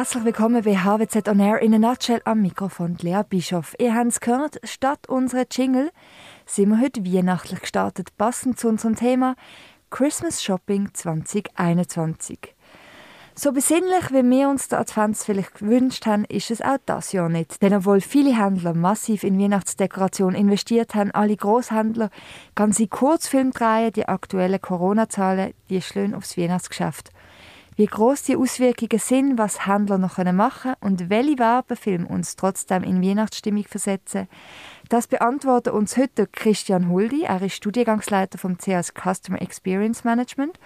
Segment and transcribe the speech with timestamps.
[0.00, 3.74] Herzlich willkommen bei HWZ On Air in a Nutshell am Mikrofon Lea Bischof.
[3.78, 5.90] Ihr habt es gehört, statt unserer Jingle
[6.46, 9.36] sind wir heute weihnachtlich gestartet, passend zu unserem Thema
[9.90, 12.54] Christmas Shopping 2021.
[13.34, 17.28] So besinnlich, wie wir uns der Advents vielleicht gewünscht haben, ist es auch das Jahr
[17.28, 17.60] nicht.
[17.60, 22.08] Denn obwohl viele Händler massiv in Weihnachtsdekoration investiert haben, alle Großhändler
[22.54, 27.10] ganze Kurzfilme drehen, die aktuellen Corona-Zahlen, die schlönen aufs Weihnachtsgeschäft.
[27.80, 32.82] Wie groß die Auswirkungen sind, was Händler noch machen können und welche Werbefilme uns trotzdem
[32.82, 34.28] in Weihnachtsstimmung versetzen,
[34.90, 37.22] das beantwortet uns heute Christian Huldi.
[37.22, 40.60] Er ist Studiengangsleiter vom CS Customer Experience Management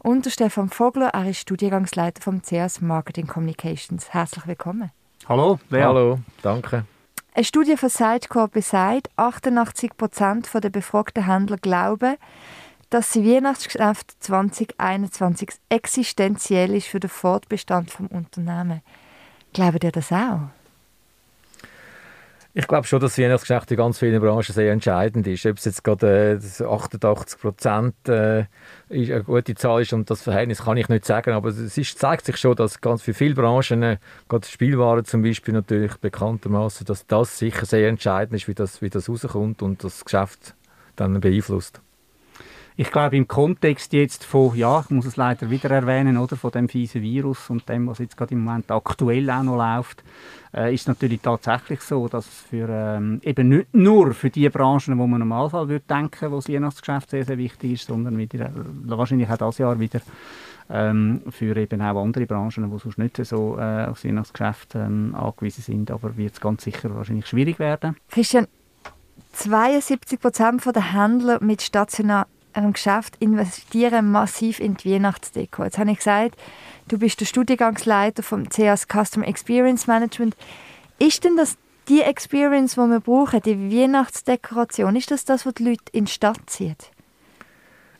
[0.00, 4.12] und der Stefan Vogler, er ist Studiengangsleiter vom CS Marketing Communications.
[4.12, 4.90] Herzlich willkommen.
[5.30, 5.84] Hallo, Lea.
[5.84, 6.84] Hallo, danke.
[7.32, 12.16] Eine Studie von Sitecore besagt, 88% der befragten Händler glauben,
[12.90, 18.82] dass das Weihnachtsgeschäft 2021 existenziell ist für den Fortbestand des Unternehmens.
[19.52, 20.50] Glaubt ihr das auch?
[22.52, 25.46] Ich glaube schon, dass das Weihnachtsgeschäft in ganz vielen Branchen sehr entscheidend ist.
[25.46, 28.46] Ob es jetzt gerade äh, 88 Prozent äh,
[28.90, 32.26] eine gute Zahl ist und das Verhältnis kann ich nicht sagen, aber es ist, zeigt
[32.26, 33.96] sich schon, dass ganz für viele Branchen, äh,
[34.28, 38.90] gerade Spielwaren zum Beispiel natürlich bekanntermaßen, dass das sicher sehr entscheidend ist, wie das, wie
[38.90, 40.56] das rauskommt und das Geschäft
[40.96, 41.80] dann beeinflusst.
[42.80, 46.50] Ich glaube, im Kontext jetzt von, ja, ich muss es leider wieder erwähnen, oder, von
[46.50, 50.02] dem fiesen Virus und dem, was jetzt gerade im Moment aktuell auch noch läuft,
[50.56, 54.96] äh, ist natürlich tatsächlich so, dass es für, ähm, eben nicht nur für die Branchen,
[54.96, 58.52] wo man Normalfall würde denken, wo das Weihnachtsgeschäft sehr, sehr wichtig ist, sondern wieder, äh,
[58.84, 60.00] wahrscheinlich auch dieses Jahr wieder
[60.70, 65.14] ähm, für eben auch andere Branchen, die sonst nicht so äh, auf das Weihnachtsgeschäft ähm,
[65.14, 67.98] angewiesen sind, aber wird es ganz sicher wahrscheinlich schwierig werden.
[68.08, 68.46] Christian,
[69.32, 75.64] 72 Prozent der Händler mit stationären einem Geschäft investieren massiv in die Weihnachtsdeko.
[75.64, 76.36] Jetzt habe ich gesagt,
[76.88, 80.36] du bist der Studiengangsleiter vom CS Customer Experience Management.
[80.98, 81.56] Ist denn das
[81.88, 86.12] die Experience, die wir brauchen, die Weihnachtsdekoration, ist das das, was die Leute in die
[86.12, 86.90] Stadt zieht?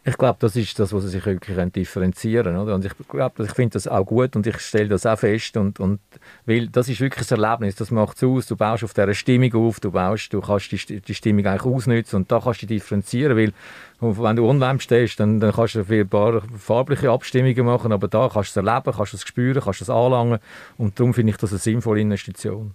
[0.02, 2.72] Ich glaube, das ist das, was sie sich wirklich differenzieren können.
[2.72, 5.58] Und ich glaube, ich finde das auch gut und ich stelle das auch fest.
[5.58, 6.00] Und, und,
[6.46, 8.46] weil das ist wirklich ein Erlebnis, das macht es aus.
[8.46, 12.16] Du baust auf dieser Stimmung auf, du, baust, du kannst die, die Stimmung eigentlich ausnutzen
[12.16, 13.52] und da kannst du differenzieren, weil
[14.00, 18.30] wenn du online stehst, dann, dann kannst du ein paar farbliche Abstimmungen machen, aber da
[18.32, 20.38] kannst du es erleben, kannst du es spüren, kannst du es anlangen
[20.78, 22.74] und darum finde ich das eine sinnvolle Investition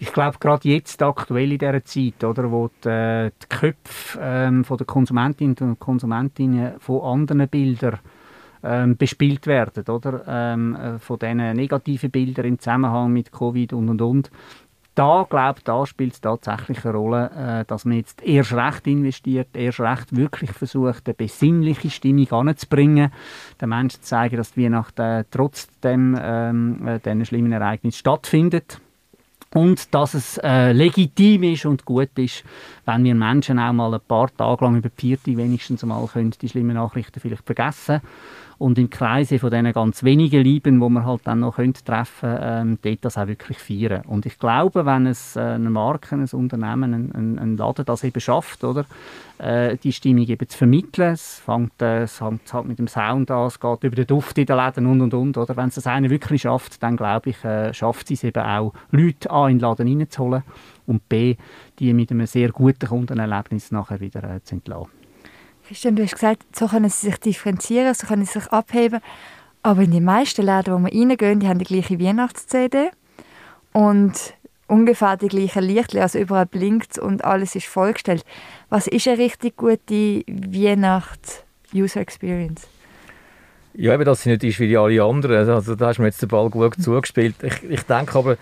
[0.00, 4.64] ich glaube, gerade jetzt, aktuell in dieser Zeit, oder, wo die, äh, die Köpfe ähm,
[4.64, 7.98] von der Konsumentinnen und Konsumentinnen von anderen Bildern
[8.62, 10.24] ähm, bespielt werden, oder?
[10.26, 14.30] Ähm, äh, von diesen negativen Bildern im Zusammenhang mit Covid und und und.
[14.94, 19.48] Da, glaube da spielt es tatsächlich eine Rolle, äh, dass man jetzt erst recht investiert,
[19.54, 23.12] erst recht wirklich versucht, eine besinnliche Stimmung anzubringen,
[23.60, 28.80] den Menschen zu zeigen, dass die Weihnachten äh, trotzdem ähm, äh, diesen schlimmen Ereignis stattfindet
[29.54, 32.44] und dass es äh, legitim ist und gut ist,
[32.84, 36.48] wenn wir Menschen auch mal ein paar Tage lang über die wenigstens mal können, die
[36.48, 38.00] schlimmen Nachrichten vielleicht vergessen
[38.60, 42.36] und im Kreise von diesen ganz wenigen Lieben, wo man halt dann noch könnte treffen
[42.38, 44.04] ähm, dort das auch wirklich feiern.
[44.04, 48.04] Und ich glaube, wenn es äh, eine Marke, ein Unternehmen, ein, ein, ein Laden das
[48.04, 48.84] eben schafft, oder,
[49.38, 53.30] äh, die Stimmung eben zu vermitteln, es fängt, äh, es fängt halt mit dem Sound
[53.30, 55.76] an, es geht über den Duft in den Läden und und und, oder, wenn es
[55.76, 59.56] das eine wirklich schafft, dann glaube ich, äh, schafft es eben auch, Leute A in
[59.56, 60.42] den Laden reinzuholen
[60.86, 61.36] und B,
[61.78, 64.99] die mit einem sehr guten Kundenerlebnis nachher wieder äh, zu entlassen.
[65.70, 68.98] Christian, du hast gesagt, so können sie sich differenzieren, so können sie sich abheben.
[69.62, 72.90] Aber in den meisten Läden, wo wir reingehen, die haben die gleiche Weihnachts-CD
[73.72, 74.34] und
[74.66, 78.24] ungefähr die gleichen Lichter, also überall blinkt und alles ist vollgestellt.
[78.68, 82.66] Was ist eine richtig gute Weihnachts-User-Experience?
[83.74, 85.48] Ja, eben, dass sie nicht ist wie die alle anderen.
[85.48, 87.36] Also, da hast du mir jetzt den Ball gut zugespielt.
[87.44, 88.38] Ich, ich denke aber,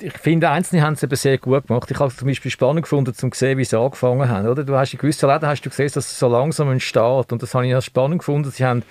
[0.00, 1.90] ich finde, Einzelne haben es eben sehr gut gemacht.
[1.90, 4.48] Ich habe es zum Beispiel spannend gefunden, um zu sehen, wie sie angefangen haben.
[4.48, 4.64] Oder?
[4.64, 7.32] Du hast in gewissen Läden hast du gesehen, dass es so langsam entsteht.
[7.32, 8.50] Und das habe ich spannend gefunden.
[8.50, 8.82] Sie haben,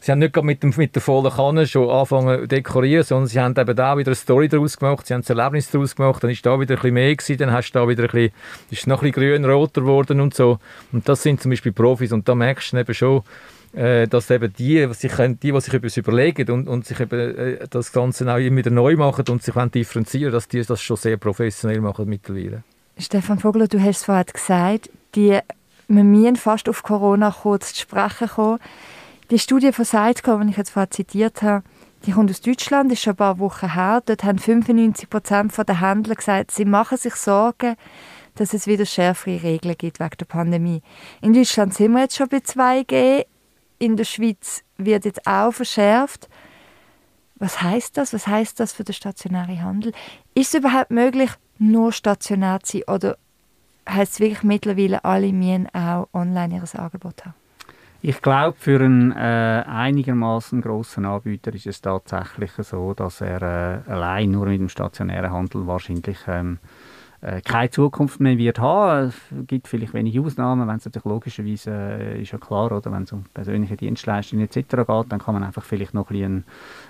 [0.00, 3.40] sie haben nicht mit, dem, mit der vollen Kanne schon angefangen zu dekorieren, sondern sie
[3.40, 6.30] haben eben da wieder eine Story daraus gemacht, sie haben ein Erlebnis daraus gemacht, dann
[6.30, 8.32] ist da wieder ein bisschen mehr gewesen, dann hast du da wieder ein bisschen,
[8.70, 10.58] ist noch ein bisschen grün, roter geworden und so.
[10.92, 13.22] Und das sind zum Beispiel Profis und da merkst du eben schon,
[13.72, 17.36] äh, dass eben die, die sich, die, die sich etwas überlegen und, und sich eben
[17.36, 20.96] äh, das Ganze auch immer wieder neu machen und sich differenzieren dass die das schon
[20.96, 22.62] sehr professionell machen mittlerweile.
[22.98, 25.38] Stefan Vogler, du hast es vorhin gesagt, die,
[25.88, 28.58] wir müssen fast auf Corona kurz zu sprechen kommen.
[29.30, 31.62] Die Studie von Sitecom, die ich jetzt vorhin zitiert habe,
[32.06, 34.02] die kommt aus Deutschland, ist schon ein paar Wochen her.
[34.04, 37.76] Dort haben 95 Prozent der Händler gesagt, sie machen sich Sorgen,
[38.34, 40.82] dass es wieder schärfere Regeln gibt wegen der Pandemie.
[41.20, 43.24] In Deutschland sind wir jetzt schon bei 2G
[43.80, 46.28] in der Schweiz wird jetzt auch verschärft.
[47.36, 48.12] Was heißt das?
[48.12, 49.92] Was heißt das für den stationären Handel?
[50.34, 53.16] Ist es überhaupt möglich, nur stationär zu sein oder
[53.88, 57.34] heißt es wirklich mittlerweile, alle müssen auch online ihr Angebot haben?
[58.02, 63.90] Ich glaube, für einen äh, einigermaßen großen Anbieter ist es tatsächlich so, dass er äh,
[63.90, 66.58] allein nur mit dem stationären Handel wahrscheinlich ähm,
[67.22, 69.08] äh, keine Zukunft mehr wird haben.
[69.08, 73.02] Es gibt vielleicht wenige Ausnahmen, wenn es natürlich logischerweise äh, ist ja klar, oder wenn
[73.02, 74.58] es um persönliche Dienstleistungen etc.
[74.58, 76.44] geht, dann kann man einfach vielleicht noch ein bisschen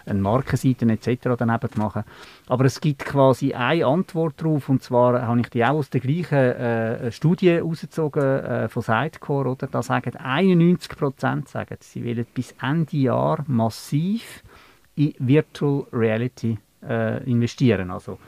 [0.06, 1.31] eine Markenseite etc.
[1.37, 2.05] daneben machen.
[2.47, 6.00] Aber es gibt quasi eine Antwort darauf und zwar habe ich die auch aus der
[6.00, 9.67] gleichen äh, Studie herausgezogen äh, von Sidecore, oder?
[9.67, 14.43] Da sagen 91 Prozent, sagen, sie wollen bis Ende Jahr massiv
[14.94, 17.91] in Virtual Reality äh, investieren.
[17.91, 18.19] Also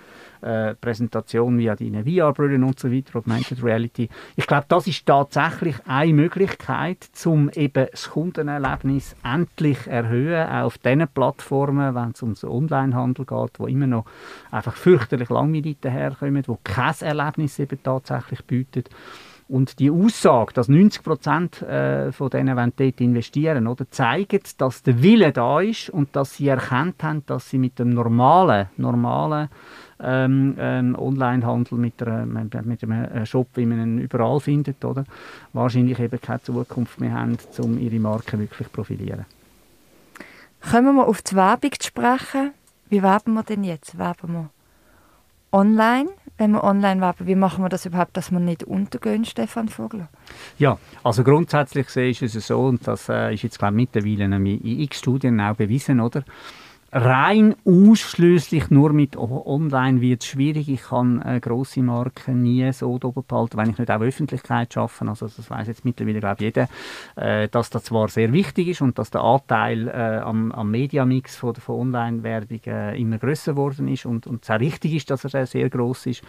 [0.42, 4.08] äh, Präsentation via deine VR-Brillen und so weiter, Augmented Reality.
[4.36, 10.78] Ich glaube, das ist tatsächlich eine Möglichkeit, um eben das Kundenerlebnis endlich erhöhen, auch auf
[10.78, 14.04] diesen Plattformen, wenn es um den Onlinehandel geht, wo immer noch
[14.50, 18.90] einfach fürchterlich langweilig daherkommen, wo kein Erlebnis eben tatsächlich bietet.
[19.52, 25.02] Und die Aussage, dass 90 Prozent äh, von denen dort investieren oder zeigt, dass der
[25.02, 29.50] Wille da ist und dass sie erkannt haben, dass sie mit dem normalen, normalen
[30.00, 35.04] ähm, ähm, Onlinehandel mit, einer, mit einem äh, Shop, wie man ihn überall findet, oder?
[35.52, 39.26] wahrscheinlich eben keine Zukunft mehr haben, um ihre Marke wirklich zu profilieren.
[40.70, 42.52] Kommen wir auf die Werbung zu sprechen.
[42.88, 43.98] Wie werben wir denn jetzt?
[43.98, 44.50] Werben wir
[45.52, 46.08] online?
[46.38, 50.08] Wenn wir online werben, wie machen wir das überhaupt, dass wir nicht untergehen, Stefan Vogler?
[50.58, 54.24] Ja, also grundsätzlich sehe ich es so, und das äh, ist jetzt glaube ich, mittlerweile
[54.24, 54.46] in
[54.80, 56.24] x Studien auch bewiesen, oder?
[56.92, 60.68] Rein ausschließlich nur mit Online wird schwierig.
[60.68, 65.08] Ich kann äh, grosse Marken nie so oben behalten, wenn ich nicht auch Öffentlichkeit schaffe.
[65.08, 66.68] Also das weiß jetzt mittlerweile glaube jeder,
[67.16, 71.36] äh, dass das zwar sehr wichtig ist und dass der Anteil äh, am, am Mediamix
[71.36, 75.46] von, von Online-Werbung äh, immer größer geworden ist und, und auch richtig ist, dass er
[75.46, 76.22] sehr groß ist.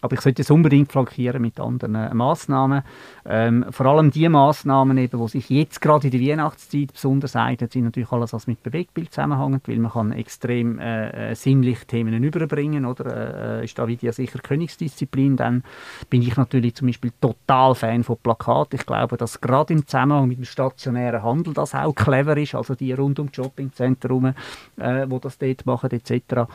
[0.00, 2.82] Aber ich sollte es unbedingt flankieren mit anderen äh, Massnahmen.
[3.24, 7.84] Ähm, vor allem die Massnahmen, die sich jetzt gerade in der Weihnachtszeit besonders eignen, sind
[7.84, 12.86] natürlich alles, was mit Bewegtbild zusammenhängt, weil man kann extrem äh, äh sinnlich Themen überbringen,
[12.86, 13.60] oder?
[13.60, 15.36] Äh, ist da wieder sicher Königsdisziplin.
[15.36, 15.64] Dann
[16.10, 18.74] bin ich natürlich zum Beispiel total Fan von Plakat.
[18.74, 22.74] Ich glaube, dass gerade im Zusammenhang mit dem stationären Handel das auch clever ist, also
[22.74, 24.34] die rund um Shoppingzentren,
[24.76, 26.48] äh, wo das dort machen etc.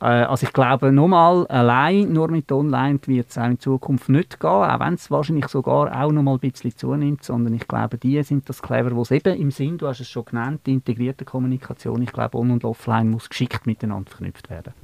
[0.00, 4.40] Äh, also ich glaube, nochmal allein nur mit Online wird es auch in Zukunft nicht
[4.40, 7.98] gehen, auch wenn es wahrscheinlich sogar auch noch mal ein bisschen zunimmt, sondern ich glaube,
[7.98, 10.74] die sind das clever, wo es eben im Sinn, du hast es schon genannt, die
[10.74, 14.74] integrierte Kommunikation, ich glaube, on- und offline muss geschickt miteinander verknüpft werden.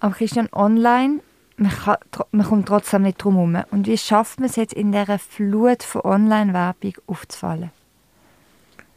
[0.00, 1.20] Aber Christian, online,
[1.56, 1.96] man, kann,
[2.30, 3.56] man kommt trotzdem nicht drum herum.
[3.70, 7.70] Und wie schafft man es jetzt in dieser Flut von Online-Werbung aufzufallen?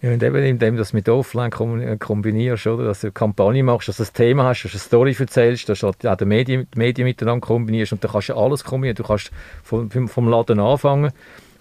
[0.01, 1.51] Ja, und eben indem du mit Offline
[1.81, 2.85] äh, kombinierst, oder?
[2.85, 5.69] dass du eine Kampagne machst, dass du ein Thema hast, dass du eine Story erzählst,
[5.69, 8.63] dass du halt auch die Medien, die Medien miteinander kombinierst und dann kannst du alles
[8.63, 8.95] kombinieren.
[8.95, 9.31] Du kannst
[9.63, 11.11] vom, vom Laden anfangen,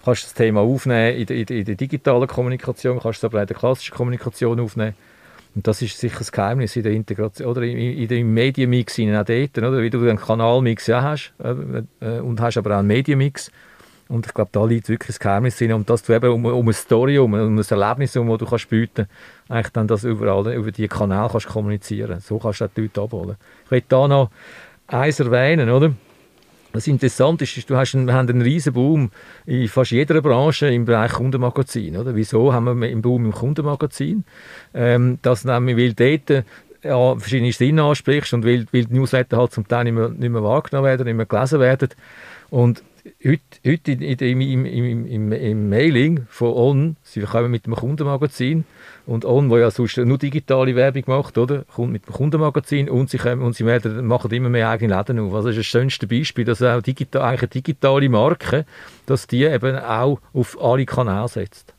[0.05, 3.47] kannst das Thema aufnehmen in der, in der digitalen Kommunikation, kannst es aber auch in
[3.47, 4.93] der klassischen Kommunikation aufnehmen.
[5.55, 9.25] Und das ist sicher das Geheimnis in der Integration oder in, in, in Medienmix auch
[9.25, 9.81] dort, oder?
[9.81, 13.49] wie du einen Kanalmix ja hast äh, äh, und hast aber auch einen Medienmix.
[14.09, 15.73] Und ich glaube, da liegt wirklich das Geheimnis drin.
[15.73, 18.45] Und dass du eben um, um eine Story, um, um ein Erlebnis, um, das du
[18.45, 19.07] kannst bieten
[19.49, 22.19] eigentlich dann das überall über die Kanäle kannst kommunizieren.
[22.19, 23.35] So kannst du die Leute abholen.
[23.65, 24.29] Ich möchte da noch
[24.87, 25.93] eins erwähnen, oder?
[26.73, 29.09] Was interessant ist, du hast einen, wir haben einen riesen Boom
[29.45, 31.97] in fast jeder Branche im Bereich Kundenmagazin.
[31.97, 32.13] Oder?
[32.13, 34.25] Wieso haben wir einen Boom im Kundenmagazin?
[34.73, 36.45] Ähm, das nämlich, weil dort
[36.83, 40.29] ja, verschiedene Sinne ansprichst und weil, weil die Newsletter halt zum Teil nicht mehr, nicht
[40.29, 41.89] mehr wahrgenommen werden, nicht mehr gelesen werden.
[42.49, 42.83] Und
[43.25, 48.65] heute, heute im, im, im, im, Mailing von On, sie kommen mit dem Kundenmagazin
[49.05, 53.09] und On, wo ja sonst nur digitale Werbung macht, oder, kommt mit dem Kundenmagazin und
[53.09, 55.33] sie, kommen, und sie werden, machen immer mehr eigene Läden auf.
[55.33, 58.65] Also das ist das schönste Beispiel, dass auch digital, eigentlich digitale Marke,
[59.05, 61.76] dass die eben auch auf alle Kanäle setzt.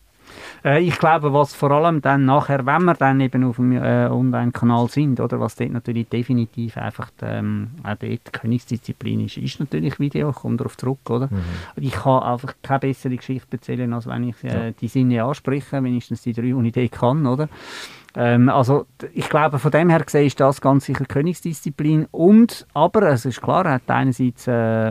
[0.65, 4.09] Äh, ich glaube, was vor allem dann nachher, wenn wir dann eben auf dem äh,
[4.09, 9.61] Online-Kanal sind, oder was dort natürlich definitiv einfach ähm, auch dort die Königsdisziplin ist, ist
[9.61, 11.29] natürlich Video, kommt darauf zurück, oder?
[11.31, 11.43] Mhm.
[11.77, 14.71] Ich kann einfach keine bessere Geschichte erzählen, als wenn ich äh, ja.
[14.73, 17.49] die Sinne anspreche, wenigstens die drei, die ich dort kann, oder?
[18.19, 22.09] Ähm, also ich glaube, von dem her gesehen ist das ganz sicher Königsdisziplin.
[22.11, 24.91] Und, aber es ist klar, einerseits äh,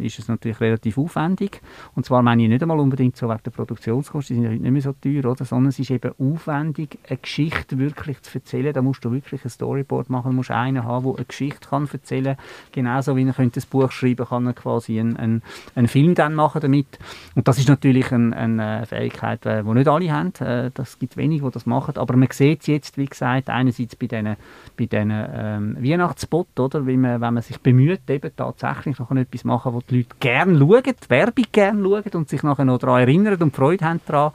[0.00, 1.62] ist es natürlich relativ aufwendig.
[1.94, 4.72] Und zwar meine ich nicht einmal unbedingt so wegen der Produktionskosten, die sind heute nicht
[4.72, 5.44] mehr so teuer, oder?
[5.44, 8.72] sondern es ist eben aufwendig, eine Geschichte wirklich zu erzählen.
[8.72, 11.88] Da musst du wirklich ein Storyboard machen, du musst einen haben, der eine Geschichte kann
[11.92, 12.44] erzählen kann.
[12.72, 15.42] Genauso wie könnte ein Buch schreiben kann, er quasi einen, einen,
[15.76, 16.98] einen Film dann machen damit.
[17.36, 20.32] Und das ist natürlich eine, eine Fähigkeit, äh, die nicht alle haben.
[20.40, 21.96] Äh, das gibt wenige, die das machen.
[21.96, 24.36] Aber man sieht sieht es jetzt, wie gesagt, einerseits bei diesen
[24.76, 29.74] bei ähm, Weihnachtsspots, oder, wie man, wenn man sich bemüht, eben tatsächlich noch etwas machen,
[29.74, 33.42] wo die Leute gerne schauen, die Werbung gerne schauen und sich nachher noch daran erinnern
[33.42, 34.32] und Freude haben daran.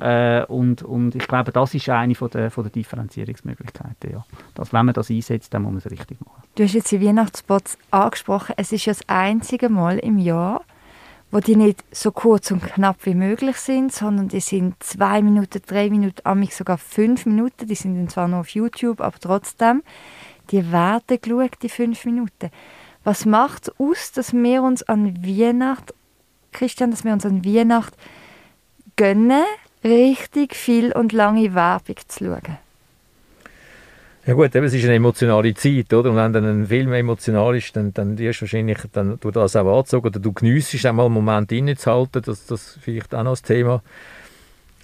[0.00, 4.12] Äh, und, und ich glaube, das ist eine von der, von der Differenzierungsmöglichkeiten.
[4.12, 4.24] Ja.
[4.54, 6.42] Dass, wenn man das einsetzt, dann muss man es richtig machen.
[6.54, 8.54] Du hast jetzt die Weihnachtsspots angesprochen.
[8.56, 10.62] Es ist ja das einzige Mal im Jahr,
[11.30, 15.62] wo die nicht so kurz und knapp wie möglich sind, sondern die sind zwei Minuten,
[15.66, 17.66] drei Minuten, amig sogar fünf Minuten.
[17.66, 19.82] Die sind dann zwar noch auf YouTube, aber trotzdem,
[20.50, 22.50] die werden geschaut, die fünf Minuten.
[23.04, 25.94] Was macht es aus, dass wir uns an Weihnachten,
[26.52, 27.96] Christian, dass wir uns an Weihnachten
[28.96, 29.44] gönnen,
[29.84, 32.69] richtig viel und lange Werbung zu schauen?
[34.30, 36.08] Ja gut, es ist eine emotionale Zeit, oder?
[36.10, 39.56] Und wenn dann ein Film emotional ist, dann, dann wirst du wahrscheinlich dann, du das
[39.56, 43.42] auch anzogen oder du geniessest einmal einen Moment innezuhalten, das, das vielleicht auch noch das
[43.42, 43.82] Thema.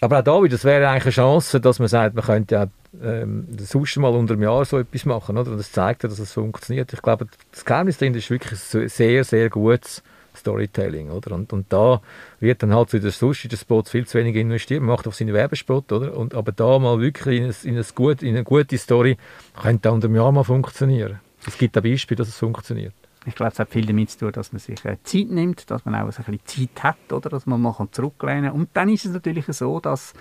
[0.01, 2.67] Aber auch da wieder, das wäre eigentlich eine Chance, dass man sagt, man könnte ja
[3.01, 5.53] ähm, sonst mal unter dem Jahr so etwas machen, oder?
[5.53, 6.93] Und das zeigt ja, dass es funktioniert.
[6.93, 10.03] Ich glaube, das Geheimnis dahinter ist wirklich ein sehr, sehr gutes
[10.37, 11.35] Storytelling, oder?
[11.35, 12.01] Und, und da
[12.41, 14.81] wird dann halt zu den sonstigen Spots viel zu wenig investiert.
[14.81, 16.17] Man macht auf seine Werbespot, oder?
[16.17, 19.17] Und, aber da mal wirklich in, ein, in, ein gut, in eine gute Story
[19.61, 21.21] könnte unter einem Jahr mal funktionieren.
[21.47, 22.95] Es gibt ein Beispiel, dass es funktioniert.
[23.27, 25.85] Ich glaube, es hat viel damit zu tun, dass man sich äh, Zeit nimmt, dass
[25.85, 27.29] man auch ein bisschen Zeit hat, oder?
[27.29, 28.61] dass man mal zurücklehnen kann.
[28.61, 30.15] Und dann ist es natürlich so, dass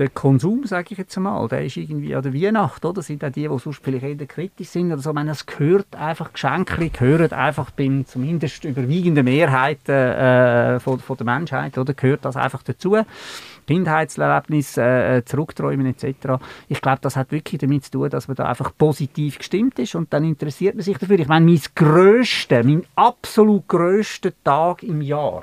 [0.00, 2.94] der Konsum, sage ich jetzt mal, der ist irgendwie an der Weihnacht, oder?
[2.94, 5.10] Das sind auch die, die sonst vielleicht eher kritisch sind oder so.
[5.10, 11.16] Ich meine, es gehört einfach, Geschenke gehören einfach beim zumindest überwiegenden Mehrheit äh, von, von
[11.18, 11.92] der Menschheit, oder?
[11.92, 12.96] Gehört das einfach dazu.
[13.66, 16.42] Kindheitserlebnis, äh, Zurückträumen etc.
[16.68, 19.94] Ich glaube, das hat wirklich damit zu tun, dass man da einfach positiv gestimmt ist
[19.94, 21.18] und dann interessiert man sich dafür.
[21.18, 25.42] Ich meine, mein grösster, mein absolut grösster Tag im Jahr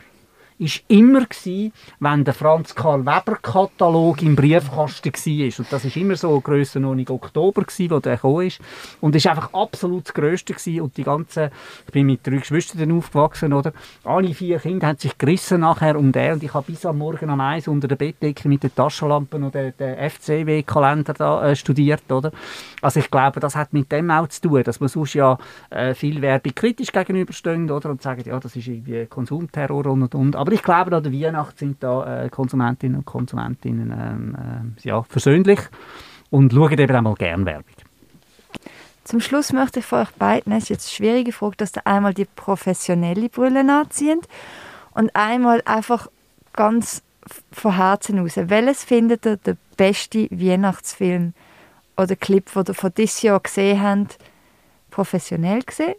[0.59, 5.59] ist immer gewesen, wenn der Franz Karl Weber Katalog im Briefkasten war.
[5.59, 8.59] Und das ist immer so Grössenordnung Oktober gewesen, wo der gekommen ist.
[8.99, 10.81] Und ist einfach absolut das Größte gewesen.
[10.81, 11.51] Und die ganze,
[11.85, 13.71] ich bin mit drei Geschwistern aufgewachsen, oder?
[14.03, 16.33] Alle vier Kinder haben sich gerissen nachher um den.
[16.33, 19.53] Und ich habe bis am Morgen am Eis unter der Bettdecke mit den Taschenlampen und
[19.53, 22.31] den, den FCW-Kalender da äh, studiert, oder?
[22.81, 25.37] Also ich glaube, das hat mit dem auch zu tun, dass man sonst ja
[25.69, 27.91] äh, viel Werbung kritisch gegenüberstehen, oder?
[27.91, 30.35] Und sagen, ja, das ist irgendwie Konsumterror und und und.
[30.48, 35.04] Aber ich glaube, an der Weihnacht sind da äh, Konsumentinnen und Konsumentinnen ähm, äh, ja,
[35.04, 35.60] versöhnlich
[36.30, 37.66] und schauen eben auch mal gerne Werbung.
[39.04, 42.13] Zum Schluss möchte ich von euch beiden, es ist jetzt schwierige Frage, dass ihr einmal
[42.13, 44.25] die professionelle Brille anzieht
[44.92, 46.08] und einmal einfach
[46.54, 47.04] ganz
[47.51, 48.36] von Herzen raus.
[48.38, 51.34] Welches findet ihr der beste Weihnachtsfilm
[51.98, 54.18] oder Clip, den ihr von diesem Jahr gesehen habt,
[54.92, 55.96] professionell gesehen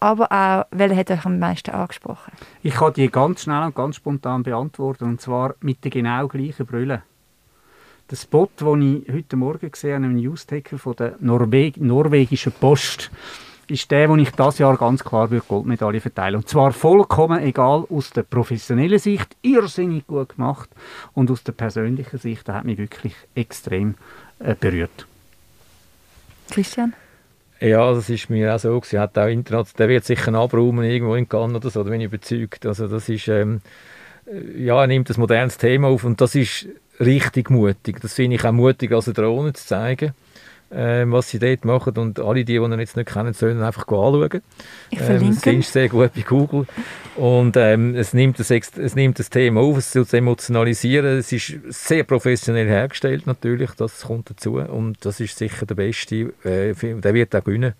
[0.00, 2.32] aber auch, welcher hat euch am meisten angesprochen?
[2.62, 6.66] Ich kann die ganz schnell und ganz spontan beantworten, und zwar mit der genau gleichen
[6.66, 7.02] Brille.
[8.10, 13.10] Der Spot, den ich heute Morgen gesehen habe, einem Newsticker von der Norweg norwegischen Post,
[13.68, 16.36] ist der, den ich das Jahr ganz klar für Goldmedaille verteile.
[16.36, 20.70] Und zwar vollkommen egal aus der professionellen Sicht, irrsinnig gut gemacht
[21.14, 23.96] und aus der persönlichen Sicht, der hat mich wirklich extrem
[24.38, 25.06] äh, berührt.
[26.50, 26.94] Christian?
[27.60, 28.80] Ja, das ist mir auch so.
[28.84, 32.00] Sie hat auch Internet, der wird sicher abräumen irgendwo in Cannes oder so, da bin
[32.00, 32.66] ich überzeugt.
[32.66, 33.62] Also das ist, ähm,
[34.56, 36.66] ja, er nimmt ein modernes Thema auf und das ist
[37.00, 38.00] richtig mutig.
[38.00, 40.12] Das finde ich auch mutig, als eine Drohne zu zeigen
[40.70, 41.96] ähm, was sie dort machen.
[41.96, 44.42] Und alle, die, die ihn jetzt nicht kennen, sollen einfach anschauen.
[44.90, 45.26] Ich verlinke.
[45.26, 46.66] Ähm, findest sehr gut bei Google.
[47.16, 51.18] Und ähm, es, nimmt das, es nimmt das Thema auf, es soll emotionalisieren.
[51.18, 54.56] Es ist sehr professionell hergestellt natürlich, das kommt dazu.
[54.56, 56.32] Und das ist sicher der beste.
[56.44, 57.74] Äh, der wird auch gewinnen.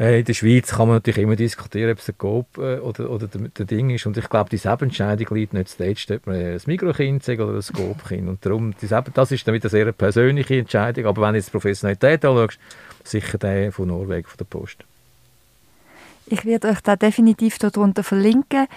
[0.00, 3.10] Äh, in der Schweiz kann man natürlich immer diskutieren, ob es ein Coop äh, oder,
[3.10, 4.06] oder der, der, Ding ist.
[4.06, 8.26] Und ich glaube, diese Entscheidung liegt nicht zuletzt, ob man ein Mikrokind oder ein Coop-Kind.
[8.26, 11.04] Und darum, das ist wieder eine sehr persönliche Entscheidung.
[11.04, 12.58] Aber wenn du jetzt die Professionalität anschaust,
[13.04, 14.78] sicher der von Norwegen, von der Post.
[16.26, 18.68] Ich werde euch da definitiv darunter verlinken.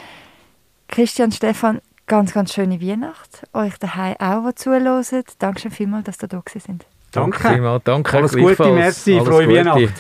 [0.90, 3.48] Christian, Stefan, ganz, ganz schöne Weihnacht.
[3.54, 5.24] Euch daheim auch, die zuhören.
[5.40, 6.86] Danke schon vielmals, dass ihr da sind.
[7.12, 7.44] Danke.
[7.44, 7.82] Danke.
[7.86, 8.18] Danke.
[8.18, 9.94] Alles Gute, merci, frohe Weihnachten.